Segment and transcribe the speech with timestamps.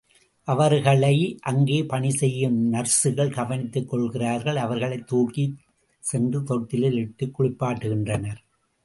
[0.47, 1.37] அவர்களை
[1.41, 5.55] அங்கே பணி செய்யும் நர்சுகள் கவனித்துக் கொள்கிறார்கள், அவர்களைத் தூக்கிச்
[6.03, 8.41] சென்று தொட்டிலில் இட்டுக் குளிப்பாட்டுகின்றனர்.